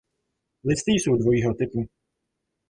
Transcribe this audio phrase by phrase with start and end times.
[0.65, 1.87] Listy jsou dvojího typu.